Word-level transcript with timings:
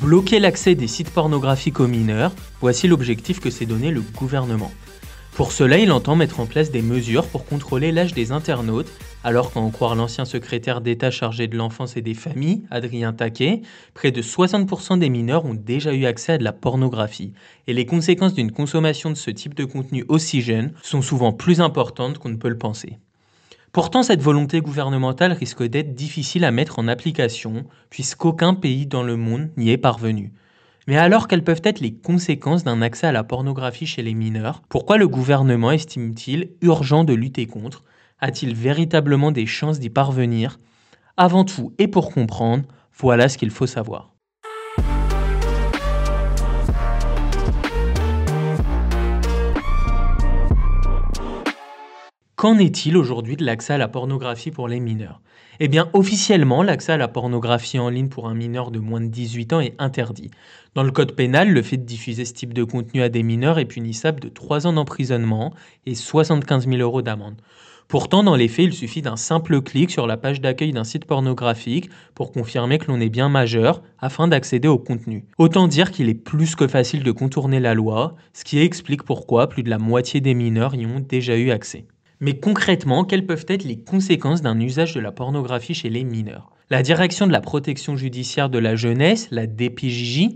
Bloquer 0.00 0.40
l'accès 0.40 0.74
des 0.74 0.88
sites 0.88 1.10
pornographiques 1.10 1.80
aux 1.80 1.88
mineurs, 1.88 2.32
voici 2.60 2.86
l'objectif 2.86 3.40
que 3.40 3.48
s'est 3.48 3.64
donné 3.64 3.90
le 3.90 4.02
gouvernement. 4.02 4.70
Pour 5.34 5.52
cela, 5.52 5.78
il 5.78 5.90
entend 5.90 6.16
mettre 6.16 6.38
en 6.40 6.46
place 6.46 6.70
des 6.70 6.82
mesures 6.82 7.26
pour 7.26 7.46
contrôler 7.46 7.92
l'âge 7.92 8.12
des 8.12 8.30
internautes, 8.30 8.92
alors 9.24 9.52
qu'en 9.52 9.70
croire 9.70 9.94
l'ancien 9.94 10.26
secrétaire 10.26 10.82
d'État 10.82 11.10
chargé 11.10 11.46
de 11.46 11.56
l'enfance 11.56 11.96
et 11.96 12.02
des 12.02 12.14
familles, 12.14 12.64
Adrien 12.70 13.14
Taquet, 13.14 13.62
près 13.94 14.10
de 14.10 14.20
60% 14.20 14.98
des 14.98 15.08
mineurs 15.08 15.46
ont 15.46 15.54
déjà 15.54 15.94
eu 15.94 16.04
accès 16.04 16.32
à 16.32 16.38
de 16.38 16.44
la 16.44 16.52
pornographie, 16.52 17.32
et 17.66 17.72
les 17.72 17.86
conséquences 17.86 18.34
d'une 18.34 18.52
consommation 18.52 19.10
de 19.10 19.16
ce 19.16 19.30
type 19.30 19.54
de 19.54 19.64
contenu 19.64 20.04
aussi 20.08 20.42
jeune 20.42 20.72
sont 20.82 21.02
souvent 21.02 21.32
plus 21.32 21.62
importantes 21.62 22.18
qu'on 22.18 22.28
ne 22.28 22.36
peut 22.36 22.50
le 22.50 22.58
penser. 22.58 22.98
Pourtant, 23.76 24.02
cette 24.02 24.22
volonté 24.22 24.62
gouvernementale 24.62 25.32
risque 25.32 25.62
d'être 25.62 25.94
difficile 25.94 26.46
à 26.46 26.50
mettre 26.50 26.78
en 26.78 26.88
application, 26.88 27.66
puisqu'aucun 27.90 28.54
pays 28.54 28.86
dans 28.86 29.02
le 29.02 29.18
monde 29.18 29.50
n'y 29.58 29.68
est 29.68 29.76
parvenu. 29.76 30.32
Mais 30.86 30.96
alors, 30.96 31.28
quelles 31.28 31.44
peuvent 31.44 31.60
être 31.62 31.80
les 31.80 31.92
conséquences 31.92 32.64
d'un 32.64 32.80
accès 32.80 33.06
à 33.06 33.12
la 33.12 33.22
pornographie 33.22 33.84
chez 33.84 34.00
les 34.00 34.14
mineurs? 34.14 34.62
Pourquoi 34.70 34.96
le 34.96 35.06
gouvernement 35.08 35.72
estime-t-il 35.72 36.52
urgent 36.62 37.04
de 37.04 37.12
lutter 37.12 37.44
contre? 37.44 37.84
A-t-il 38.18 38.54
véritablement 38.54 39.30
des 39.30 39.44
chances 39.44 39.78
d'y 39.78 39.90
parvenir? 39.90 40.58
Avant 41.18 41.44
tout 41.44 41.74
et 41.76 41.86
pour 41.86 42.14
comprendre, 42.14 42.64
voilà 42.94 43.28
ce 43.28 43.36
qu'il 43.36 43.50
faut 43.50 43.66
savoir. 43.66 44.15
Qu'en 52.46 52.58
est-il 52.58 52.96
aujourd'hui 52.96 53.34
de 53.34 53.44
l'accès 53.44 53.72
à 53.72 53.76
la 53.76 53.88
pornographie 53.88 54.52
pour 54.52 54.68
les 54.68 54.78
mineurs? 54.78 55.20
Eh 55.58 55.66
bien, 55.66 55.88
officiellement, 55.94 56.62
l'accès 56.62 56.92
à 56.92 56.96
la 56.96 57.08
pornographie 57.08 57.80
en 57.80 57.88
ligne 57.88 58.08
pour 58.08 58.28
un 58.28 58.34
mineur 58.34 58.70
de 58.70 58.78
moins 58.78 59.00
de 59.00 59.08
18 59.08 59.52
ans 59.52 59.58
est 59.58 59.74
interdit. 59.80 60.30
Dans 60.76 60.84
le 60.84 60.92
code 60.92 61.16
pénal, 61.16 61.50
le 61.50 61.60
fait 61.60 61.76
de 61.76 61.82
diffuser 61.82 62.24
ce 62.24 62.34
type 62.34 62.54
de 62.54 62.62
contenu 62.62 63.02
à 63.02 63.08
des 63.08 63.24
mineurs 63.24 63.58
est 63.58 63.64
punissable 63.64 64.20
de 64.20 64.28
3 64.28 64.68
ans 64.68 64.74
d'emprisonnement 64.74 65.52
et 65.86 65.96
75 65.96 66.68
000 66.68 66.76
euros 66.76 67.02
d'amende. 67.02 67.34
Pourtant, 67.88 68.22
dans 68.22 68.36
les 68.36 68.46
faits, 68.46 68.66
il 68.66 68.74
suffit 68.74 69.02
d'un 69.02 69.16
simple 69.16 69.60
clic 69.60 69.90
sur 69.90 70.06
la 70.06 70.16
page 70.16 70.40
d'accueil 70.40 70.70
d'un 70.70 70.84
site 70.84 71.04
pornographique 71.04 71.90
pour 72.14 72.30
confirmer 72.30 72.78
que 72.78 72.86
l'on 72.86 73.00
est 73.00 73.08
bien 73.08 73.28
majeur 73.28 73.82
afin 73.98 74.28
d'accéder 74.28 74.68
au 74.68 74.78
contenu. 74.78 75.24
Autant 75.38 75.66
dire 75.66 75.90
qu'il 75.90 76.08
est 76.08 76.14
plus 76.14 76.54
que 76.54 76.68
facile 76.68 77.02
de 77.02 77.10
contourner 77.10 77.58
la 77.58 77.74
loi, 77.74 78.14
ce 78.32 78.44
qui 78.44 78.60
explique 78.60 79.02
pourquoi 79.02 79.48
plus 79.48 79.64
de 79.64 79.70
la 79.70 79.78
moitié 79.78 80.20
des 80.20 80.34
mineurs 80.34 80.76
y 80.76 80.86
ont 80.86 81.00
déjà 81.00 81.36
eu 81.36 81.50
accès. 81.50 81.86
Mais 82.18 82.38
concrètement, 82.38 83.04
quelles 83.04 83.26
peuvent 83.26 83.44
être 83.46 83.64
les 83.64 83.78
conséquences 83.78 84.40
d'un 84.40 84.58
usage 84.58 84.94
de 84.94 85.00
la 85.00 85.12
pornographie 85.12 85.74
chez 85.74 85.90
les 85.90 86.02
mineurs? 86.02 86.50
La 86.70 86.82
Direction 86.82 87.26
de 87.26 87.32
la 87.32 87.42
protection 87.42 87.94
judiciaire 87.94 88.48
de 88.48 88.58
la 88.58 88.74
jeunesse, 88.74 89.28
la 89.30 89.46
DPJJ, 89.46 90.30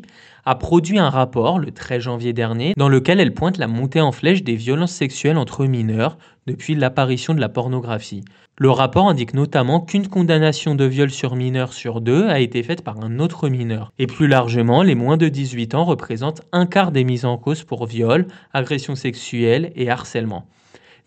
a 0.45 0.55
produit 0.57 0.99
un 0.99 1.09
rapport 1.09 1.59
le 1.59 1.71
13 1.71 2.03
janvier 2.03 2.35
dernier 2.35 2.75
dans 2.77 2.91
lequel 2.91 3.19
elle 3.19 3.33
pointe 3.33 3.57
la 3.57 3.67
montée 3.67 4.03
en 4.03 4.13
flèche 4.13 4.45
des 4.45 4.57
violences 4.57 4.93
sexuelles 4.93 5.39
entre 5.39 5.65
mineurs 5.65 6.19
depuis 6.47 6.75
l'apparition 6.75 7.33
de 7.33 7.41
la 7.41 7.49
pornographie. 7.49 8.25
Le 8.59 8.71
rapport 8.71 9.09
indique 9.09 9.33
notamment 9.33 9.81
qu'une 9.81 10.09
condamnation 10.09 10.75
de 10.75 10.85
viol 10.85 11.11
sur 11.11 11.35
mineur 11.35 11.73
sur 11.73 12.03
deux 12.03 12.29
a 12.29 12.41
été 12.41 12.63
faite 12.63 12.85
par 12.85 13.03
un 13.03 13.21
autre 13.21 13.49
mineur. 13.49 13.91
Et 13.99 14.07
plus 14.07 14.29
largement, 14.29 14.83
les 14.83 14.95
moins 14.95 15.17
de 15.17 15.29
18 15.29 15.75
ans 15.75 15.85
représentent 15.85 16.43
un 16.53 16.67
quart 16.67 16.93
des 16.93 17.05
mises 17.05 17.25
en 17.25 17.39
cause 17.39 17.65
pour 17.65 17.87
viol, 17.87 18.27
agression 18.53 18.97
sexuelle 18.97 19.73
et 19.77 19.89
harcèlement 19.89 20.47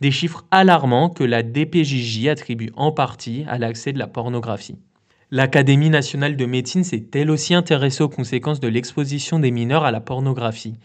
des 0.03 0.11
chiffres 0.11 0.43
alarmants 0.51 1.07
que 1.07 1.23
la 1.23 1.43
DPJJ 1.43 2.27
attribue 2.27 2.71
en 2.75 2.91
partie 2.91 3.45
à 3.47 3.57
l'accès 3.57 3.93
de 3.93 3.99
la 3.99 4.07
pornographie. 4.07 4.75
L'Académie 5.31 5.89
nationale 5.89 6.35
de 6.35 6.45
médecine 6.45 6.83
s'est 6.83 7.05
elle 7.13 7.31
aussi 7.31 7.53
intéressée 7.53 8.03
aux 8.03 8.09
conséquences 8.09 8.59
de 8.59 8.67
l'exposition 8.67 9.39
des 9.39 9.49
mineurs 9.49 9.85
à 9.85 9.91
la 9.91 10.01
pornographie. 10.01 10.75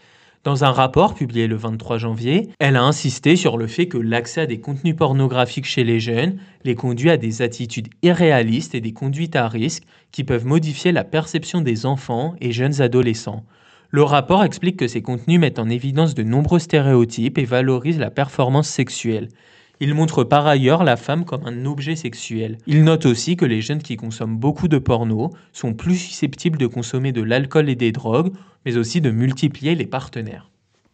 Dans 0.45 0.63
un 0.63 0.71
rapport 0.71 1.15
publié 1.15 1.47
le 1.47 1.57
23 1.57 1.97
janvier, 1.97 2.47
elle 2.59 2.77
a 2.77 2.83
insisté 2.83 3.35
sur 3.35 3.57
le 3.57 3.67
fait 3.67 3.89
que 3.89 3.97
l'accès 3.97 4.39
à 4.39 4.45
des 4.45 4.61
contenus 4.61 4.95
pornographiques 4.95 5.65
chez 5.65 5.83
les 5.83 5.99
jeunes 5.99 6.39
les 6.63 6.75
conduit 6.75 7.09
à 7.09 7.17
des 7.17 7.41
attitudes 7.41 7.89
irréalistes 8.01 8.73
et 8.73 8.79
des 8.79 8.93
conduites 8.93 9.35
à 9.35 9.49
risque 9.49 9.83
qui 10.13 10.23
peuvent 10.23 10.45
modifier 10.45 10.93
la 10.93 11.03
perception 11.03 11.59
des 11.59 11.85
enfants 11.85 12.35
et 12.39 12.53
jeunes 12.53 12.81
adolescents. 12.81 13.43
Le 13.91 14.03
rapport 14.03 14.43
explique 14.43 14.77
que 14.77 14.87
ces 14.87 15.01
contenus 15.01 15.39
mettent 15.39 15.57
en 15.57 15.67
évidence 15.67 16.13
de 16.13 16.21
nombreux 16.21 16.59
stéréotypes 16.59 17.39
et 17.39 17.45
valorisent 17.45 17.97
la 17.97 18.11
performance 18.11 18.69
sexuelle. 18.69 19.29
Il 19.79 19.95
montre 19.95 20.23
par 20.23 20.45
ailleurs 20.45 20.83
la 20.83 20.95
femme 20.95 21.25
comme 21.25 21.47
un 21.47 21.65
objet 21.65 21.95
sexuel. 21.95 22.59
Il 22.67 22.83
note 22.83 23.07
aussi 23.07 23.35
que 23.35 23.45
les 23.45 23.61
jeunes 23.61 23.81
qui 23.81 23.97
consomment 23.97 24.37
beaucoup 24.37 24.67
de 24.67 24.77
porno 24.77 25.31
sont 25.53 25.73
plus 25.73 25.95
susceptibles 25.95 26.59
de 26.59 26.67
consommer 26.67 27.11
de 27.11 27.23
l'alcool 27.23 27.67
et 27.67 27.75
des 27.75 27.91
drogues, 27.91 28.31
mais 28.63 28.77
aussi 28.77 29.01
de 29.01 29.09
multiplier 29.09 29.73
les 29.73 29.87
partenaires. 29.87 30.51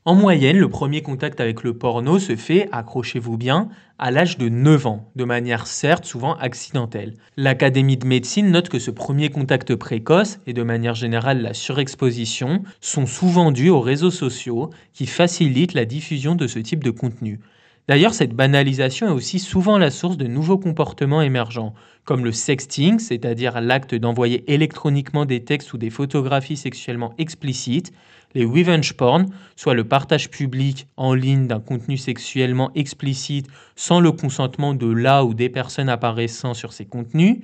En 0.07 0.13
moyenne, 0.13 0.59
le 0.59 0.69
premier 0.69 1.01
contact 1.01 1.39
avec 1.39 1.63
le 1.63 1.75
porno 1.75 2.19
se 2.19 2.35
fait, 2.35 2.69
accrochez-vous 2.71 3.37
bien, 3.37 3.69
à 3.97 4.11
l'âge 4.11 4.37
de 4.37 4.49
9 4.49 4.85
ans, 4.85 5.11
de 5.15 5.23
manière 5.23 5.65
certes 5.65 6.05
souvent 6.05 6.35
accidentelle. 6.35 7.15
L'Académie 7.37 7.97
de 7.97 8.05
médecine 8.05 8.51
note 8.51 8.69
que 8.69 8.77
ce 8.77 8.91
premier 8.91 9.31
contact 9.31 9.73
précoce, 9.73 10.37
et 10.45 10.53
de 10.53 10.61
manière 10.61 10.93
générale 10.93 11.41
la 11.41 11.55
surexposition, 11.55 12.61
sont 12.81 13.07
souvent 13.07 13.51
dus 13.51 13.71
aux 13.71 13.81
réseaux 13.81 14.11
sociaux 14.11 14.69
qui 14.93 15.07
facilitent 15.07 15.73
la 15.73 15.85
diffusion 15.85 16.35
de 16.35 16.45
ce 16.45 16.59
type 16.59 16.83
de 16.83 16.91
contenu. 16.91 17.39
D'ailleurs, 17.87 18.15
cette 18.15 18.33
banalisation 18.33 19.07
est 19.07 19.11
aussi 19.11 19.37
souvent 19.37 19.77
la 19.77 19.91
source 19.91 20.17
de 20.17 20.25
nouveaux 20.25 20.57
comportements 20.57 21.21
émergents, 21.21 21.75
comme 22.03 22.25
le 22.25 22.31
sexting, 22.31 22.97
c'est-à-dire 22.97 23.61
l'acte 23.61 23.93
d'envoyer 23.93 24.43
électroniquement 24.51 25.25
des 25.25 25.43
textes 25.43 25.71
ou 25.73 25.77
des 25.77 25.91
photographies 25.91 26.57
sexuellement 26.57 27.13
explicites, 27.19 27.93
les 28.33 28.43
revenge 28.43 28.93
porn, 28.93 29.27
soit 29.55 29.75
le 29.75 29.83
partage 29.83 30.29
public 30.29 30.87
en 30.97 31.13
ligne 31.13 31.47
d'un 31.47 31.59
contenu 31.59 31.97
sexuellement 31.97 32.71
explicite 32.75 33.47
sans 33.75 33.99
le 33.99 34.11
consentement 34.11 34.73
de 34.73 34.91
la 34.91 35.23
ou 35.23 35.33
des 35.33 35.49
personnes 35.49 35.89
apparaissant 35.89 36.53
sur 36.53 36.73
ces 36.73 36.85
contenus, 36.85 37.37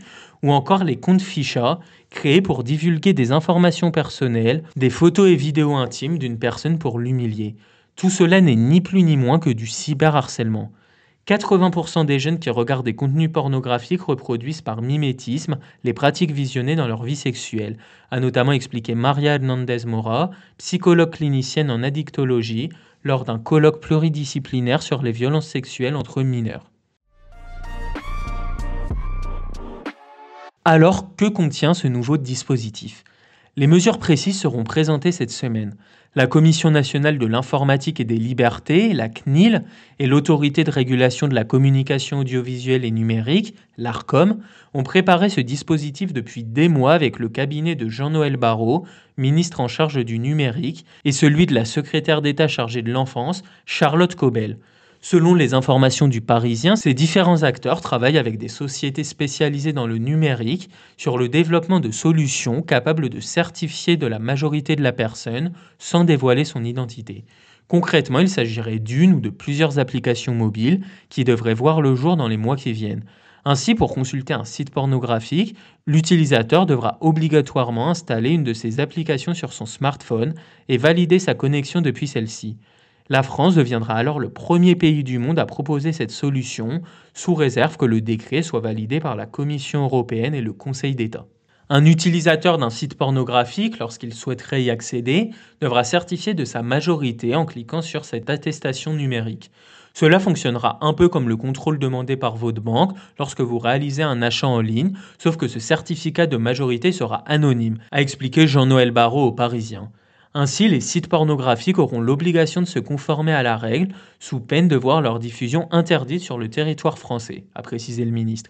ou 0.44 0.52
encore 0.52 0.84
les 0.84 0.98
comptes 0.98 1.22
ficha, 1.22 1.80
créés 2.10 2.42
pour 2.42 2.64
divulguer 2.64 3.14
des 3.14 3.32
informations 3.32 3.92
personnelles, 3.92 4.64
des 4.76 4.90
photos 4.90 5.30
et 5.30 5.36
vidéos 5.36 5.76
intimes 5.76 6.18
d'une 6.18 6.40
personne 6.40 6.80
pour 6.80 7.00
l'humilier. 7.00 7.56
Tout 8.02 8.10
cela 8.10 8.42
n'est 8.42 8.56
ni 8.56 8.82
plus 8.82 9.04
ni 9.04 9.16
moins 9.16 9.38
que 9.38 9.52
du 9.52 9.68
cyberharcèlement. 9.68 10.72
80% 11.28 12.04
des 12.04 12.18
jeunes 12.18 12.40
qui 12.40 12.50
regardent 12.50 12.86
des 12.86 12.96
contenus 12.96 13.30
pornographiques 13.32 14.02
reproduisent 14.02 14.64
par 14.64 14.82
mimétisme 14.82 15.60
les 15.84 15.94
pratiques 15.94 16.32
visionnées 16.32 16.76
dans 16.76 16.88
leur 16.88 17.04
vie 17.04 17.16
sexuelle, 17.16 17.78
a 18.10 18.20
notamment 18.20 18.54
expliqué 18.54 18.96
Maria 18.96 19.36
Hernandez 19.36 19.86
Mora, 19.86 20.32
psychologue 20.58 21.12
clinicienne 21.12 21.70
en 21.70 21.84
addictologie, 21.84 22.70
lors 23.04 23.24
d'un 23.24 23.38
colloque 23.38 23.82
pluridisciplinaire 23.82 24.82
sur 24.82 25.04
les 25.04 25.12
violences 25.12 25.46
sexuelles 25.46 25.96
entre 25.96 26.24
mineurs. 26.24 26.72
Alors, 30.66 31.16
que 31.16 31.26
contient 31.26 31.76
ce 31.76 31.88
nouveau 31.88 32.18
dispositif? 32.18 33.04
Les 33.58 33.68
mesures 33.68 34.00
précises 34.00 34.40
seront 34.40 34.64
présentées 34.64 35.12
cette 35.12 35.30
semaine. 35.30 35.76
La 36.16 36.26
Commission 36.26 36.72
nationale 36.72 37.18
de 37.18 37.26
l'informatique 37.26 38.00
et 38.00 38.06
des 38.06 38.16
libertés, 38.16 38.94
la 38.94 39.10
CNIL, 39.10 39.66
et 40.00 40.08
l'Autorité 40.08 40.64
de 40.64 40.72
régulation 40.72 41.28
de 41.28 41.36
la 41.36 41.44
communication 41.44 42.20
audiovisuelle 42.20 42.86
et 42.86 42.92
numérique, 42.92 43.56
l'ARCOM, 43.78 44.40
ont 44.74 44.84
préparé 44.84 45.28
ce 45.28 45.42
dispositif 45.42 46.14
depuis 46.14 46.46
des 46.46 46.70
mois 46.70 46.94
avec 46.94 47.20
le 47.20 47.28
cabinet 47.28 47.76
de 47.76 47.90
Jean-Noël 47.90 48.38
Barrot, 48.38 48.86
ministre 49.18 49.60
en 49.60 49.68
charge 49.68 50.04
du 50.06 50.18
numérique, 50.18 50.86
et 51.04 51.12
celui 51.12 51.46
de 51.46 51.54
la 51.54 51.66
secrétaire 51.66 52.22
d'État 52.22 52.48
chargée 52.48 52.82
de 52.82 52.92
l'enfance, 52.92 53.44
Charlotte 53.66 54.16
Cobel. 54.16 54.60
Selon 55.04 55.34
les 55.34 55.56
informations 55.56 56.08
du 56.08 56.22
Parisien, 56.22 56.76
ces 56.76 56.94
différents 56.94 57.42
acteurs 57.42 57.82
travaillent 57.82 58.20
avec 58.20 58.38
des 58.38 58.48
sociétés 58.48 59.04
spécialisées 59.04 59.74
dans 59.74 59.88
le 59.88 59.98
numérique 59.98 60.70
sur 60.96 61.18
le 61.18 61.28
développement 61.28 61.80
de 61.80 61.90
solutions 61.90 62.62
capables 62.62 63.10
de 63.10 63.20
certifier 63.20 63.98
de 63.98 64.06
la 64.06 64.20
majorité 64.20 64.76
de 64.76 64.84
la 64.84 64.92
personne 64.92 65.54
sans 65.80 66.04
dévoiler 66.04 66.46
son 66.46 66.64
identité. 66.64 67.26
Concrètement, 67.68 68.20
il 68.20 68.30
s'agirait 68.30 68.78
d'une 68.78 69.14
ou 69.14 69.20
de 69.20 69.32
plusieurs 69.32 69.80
applications 69.80 70.36
mobiles 70.36 70.82
qui 71.10 71.24
devraient 71.24 71.56
voir 71.56 71.82
le 71.82 71.96
jour 71.96 72.16
dans 72.16 72.28
les 72.28 72.38
mois 72.38 72.56
qui 72.56 72.72
viennent. 72.72 73.06
Ainsi, 73.44 73.74
pour 73.74 73.96
consulter 73.96 74.36
un 74.36 74.46
site 74.46 74.70
pornographique, 74.70 75.56
l'utilisateur 75.88 76.68
devra 76.68 77.00
obligatoirement 77.02 77.90
installer 77.90 78.30
une 78.30 78.44
de 78.44 78.54
ces 78.54 78.80
applications 78.80 79.34
sur 79.34 79.52
son 79.52 79.66
smartphone 79.66 80.36
et 80.70 80.78
valider 80.78 81.18
sa 81.18 81.34
connexion 81.34 81.82
depuis 81.82 82.08
celle-ci. 82.08 82.58
La 83.12 83.24
France 83.24 83.56
deviendra 83.56 83.96
alors 83.96 84.22
le 84.22 84.30
premier 84.30 84.74
pays 84.78 85.04
du 85.04 85.20
monde 85.20 85.38
à 85.38 85.46
proposer 85.46 85.92
cette 85.92 86.12
solution, 86.12 86.82
sous 87.14 87.36
réserve 87.36 87.76
que 87.76 87.84
le 87.84 88.00
décret 88.00 88.42
soit 88.42 88.62
validé 88.62 89.02
par 89.02 89.18
la 89.18 89.26
Commission 89.26 89.84
européenne 89.84 90.34
et 90.34 90.40
le 90.40 90.54
Conseil 90.54 90.96
d'État. 90.96 91.26
Un 91.68 91.84
utilisateur 91.84 92.58
d'un 92.58 92.70
site 92.70 92.98
pornographique, 92.98 93.80
lorsqu'il 93.80 94.14
souhaiterait 94.14 94.64
y 94.64 94.70
accéder, 94.70 95.32
devra 95.60 95.84
certifier 95.84 96.34
de 96.34 96.46
sa 96.46 96.62
majorité 96.62 97.36
en 97.36 97.46
cliquant 97.46 97.82
sur 97.82 98.06
cette 98.06 98.30
attestation 98.30 98.94
numérique. 98.94 99.52
Cela 99.94 100.22
fonctionnera 100.22 100.78
un 100.80 100.94
peu 100.94 101.10
comme 101.10 101.28
le 101.28 101.36
contrôle 101.36 101.80
demandé 101.80 102.16
par 102.16 102.38
votre 102.38 102.62
banque 102.62 102.96
lorsque 103.20 103.42
vous 103.42 103.60
réalisez 103.60 104.04
un 104.04 104.22
achat 104.22 104.48
en 104.48 104.62
ligne, 104.62 104.94
sauf 105.18 105.36
que 105.36 105.50
ce 105.50 105.60
certificat 105.60 106.28
de 106.28 106.38
majorité 106.38 106.94
sera 106.94 107.26
anonyme, 107.28 107.80
a 107.92 108.00
expliqué 108.00 108.48
Jean-Noël 108.48 108.92
Barrot 108.92 109.26
aux 109.26 109.34
Parisiens. 109.34 109.92
Ainsi, 110.34 110.70
les 110.70 110.80
sites 110.80 111.10
pornographiques 111.10 111.78
auront 111.78 112.00
l'obligation 112.00 112.62
de 112.62 112.68
se 112.68 112.80
conformer 112.80 113.34
à 113.34 113.44
la 113.44 113.58
règle, 113.58 113.94
sous 114.20 114.40
peine 114.40 114.70
de 114.70 114.78
voir 114.78 115.02
leur 115.02 115.20
diffusion 115.20 115.68
interdite 115.72 116.22
sur 116.22 116.38
le 116.38 116.50
territoire 116.50 116.98
français, 116.98 117.44
a 117.54 117.62
précisé 117.62 118.06
le 118.06 118.12
ministre. 118.12 118.50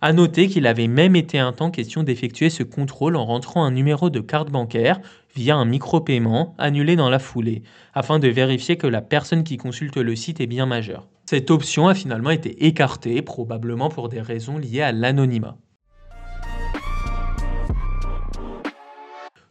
À 0.00 0.12
noter 0.12 0.48
qu'il 0.48 0.66
avait 0.66 0.88
même 0.88 1.14
été 1.14 1.38
un 1.38 1.52
temps 1.52 1.70
question 1.70 2.02
d'effectuer 2.02 2.50
ce 2.50 2.64
contrôle 2.64 3.14
en 3.14 3.24
rentrant 3.24 3.62
un 3.62 3.70
numéro 3.70 4.10
de 4.10 4.18
carte 4.18 4.50
bancaire 4.50 4.98
via 5.36 5.54
un 5.54 5.66
micro-paiement 5.66 6.56
annulé 6.58 6.96
dans 6.96 7.10
la 7.10 7.20
foulée, 7.20 7.62
afin 7.94 8.18
de 8.18 8.26
vérifier 8.26 8.76
que 8.76 8.88
la 8.88 9.02
personne 9.02 9.44
qui 9.44 9.56
consulte 9.56 9.98
le 9.98 10.16
site 10.16 10.40
est 10.40 10.48
bien 10.48 10.66
majeure. 10.66 11.06
Cette 11.26 11.52
option 11.52 11.86
a 11.86 11.94
finalement 11.94 12.30
été 12.30 12.66
écartée, 12.66 13.22
probablement 13.22 13.88
pour 13.88 14.08
des 14.08 14.20
raisons 14.20 14.58
liées 14.58 14.82
à 14.82 14.90
l'anonymat. 14.90 15.56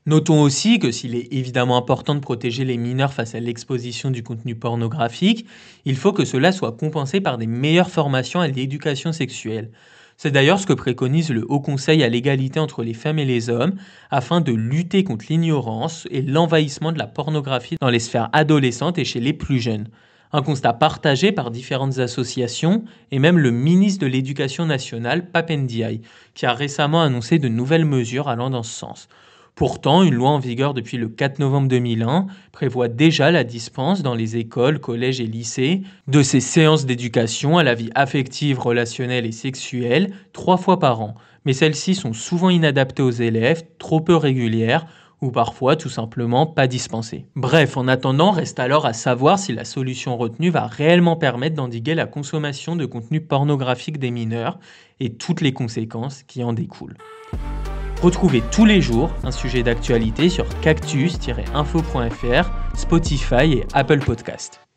Notons 0.05 0.41
aussi 0.41 0.79
que 0.79 0.91
s'il 0.91 1.13
est 1.13 1.31
évidemment 1.31 1.77
important 1.77 2.15
de 2.15 2.19
protéger 2.19 2.63
les 2.65 2.77
mineurs 2.77 3.13
face 3.13 3.35
à 3.35 3.39
l'exposition 3.39 4.11
du 4.11 4.23
contenu 4.23 4.55
pornographique, 4.55 5.45
il 5.85 5.97
faut 5.97 6.13
que 6.13 6.25
cela 6.25 6.51
soit 6.51 6.71
compensé 6.71 7.21
par 7.21 7.37
des 7.37 7.47
meilleures 7.47 7.89
formations 7.89 8.39
à 8.39 8.47
l'éducation 8.47 9.11
sexuelle. 9.11 9.71
C'est 10.17 10.31
d'ailleurs 10.31 10.59
ce 10.59 10.65
que 10.65 10.73
préconise 10.73 11.29
le 11.29 11.45
Haut 11.47 11.59
Conseil 11.59 12.03
à 12.03 12.09
l'égalité 12.09 12.59
entre 12.59 12.83
les 12.83 12.93
femmes 12.93 13.19
et 13.19 13.25
les 13.25 13.49
hommes, 13.49 13.75
afin 14.09 14.41
de 14.41 14.51
lutter 14.51 15.03
contre 15.03 15.25
l'ignorance 15.29 16.07
et 16.11 16.21
l'envahissement 16.21 16.91
de 16.91 16.97
la 16.97 17.07
pornographie 17.07 17.77
dans 17.79 17.89
les 17.89 17.99
sphères 17.99 18.29
adolescentes 18.33 18.97
et 18.97 19.05
chez 19.05 19.19
les 19.19 19.33
plus 19.33 19.59
jeunes. 19.59 19.87
Un 20.31 20.41
constat 20.41 20.73
partagé 20.73 21.31
par 21.31 21.51
différentes 21.51 21.99
associations 21.99 22.83
et 23.11 23.19
même 23.19 23.37
le 23.37 23.51
ministre 23.51 24.01
de 24.01 24.11
l'Éducation 24.11 24.65
nationale, 24.65 25.29
Papendiaï, 25.29 26.01
qui 26.33 26.45
a 26.45 26.53
récemment 26.53 27.01
annoncé 27.01 27.39
de 27.39 27.47
nouvelles 27.47 27.85
mesures 27.85 28.27
allant 28.27 28.49
dans 28.49 28.63
ce 28.63 28.77
sens. 28.77 29.07
Pourtant, 29.59 30.03
une 30.03 30.15
loi 30.15 30.29
en 30.29 30.39
vigueur 30.39 30.73
depuis 30.73 30.95
le 30.95 31.09
4 31.09 31.39
novembre 31.39 31.67
2001 31.67 32.27
prévoit 32.53 32.87
déjà 32.87 33.29
la 33.29 33.43
dispense 33.43 34.01
dans 34.01 34.15
les 34.15 34.37
écoles, 34.37 34.79
collèges 34.79 35.19
et 35.19 35.25
lycées 35.25 35.81
de 36.07 36.23
ces 36.23 36.39
séances 36.39 36.85
d'éducation 36.85 37.57
à 37.57 37.63
la 37.63 37.75
vie 37.75 37.89
affective, 37.93 38.57
relationnelle 38.57 39.25
et 39.25 39.33
sexuelle 39.33 40.13
trois 40.31 40.55
fois 40.55 40.79
par 40.79 41.01
an. 41.01 41.15
Mais 41.43 41.51
celles-ci 41.51 41.93
sont 41.93 42.13
souvent 42.13 42.49
inadaptées 42.49 43.03
aux 43.03 43.11
élèves, 43.11 43.63
trop 43.79 43.99
peu 43.99 44.15
régulières 44.15 44.85
ou 45.21 45.31
parfois 45.31 45.75
tout 45.75 45.89
simplement 45.89 46.45
pas 46.45 46.67
dispensées. 46.67 47.25
Bref, 47.35 47.77
en 47.77 47.87
attendant, 47.87 48.31
reste 48.31 48.59
alors 48.59 48.85
à 48.85 48.93
savoir 48.93 49.39
si 49.39 49.53
la 49.53 49.65
solution 49.65 50.17
retenue 50.17 50.49
va 50.49 50.67
réellement 50.67 51.15
permettre 51.15 51.55
d'endiguer 51.55 51.95
la 51.95 52.05
consommation 52.05 52.75
de 52.75 52.85
contenu 52.85 53.21
pornographique 53.21 53.99
des 53.99 54.11
mineurs 54.11 54.59
et 54.99 55.13
toutes 55.13 55.41
les 55.41 55.53
conséquences 55.53 56.23
qui 56.23 56.43
en 56.43 56.53
découlent. 56.53 56.97
Retrouvez 58.01 58.41
tous 58.51 58.65
les 58.65 58.81
jours 58.81 59.11
un 59.23 59.31
sujet 59.31 59.61
d'actualité 59.61 60.29
sur 60.29 60.47
cactus-info.fr, 60.61 62.51
Spotify 62.75 63.53
et 63.53 63.65
Apple 63.73 63.99
Podcast. 63.99 64.68